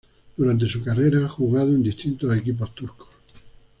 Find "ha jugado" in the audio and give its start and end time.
1.23-1.67